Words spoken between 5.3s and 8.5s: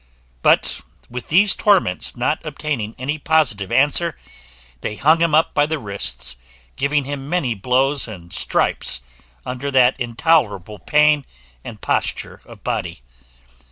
up by the wrists, giving him many blows and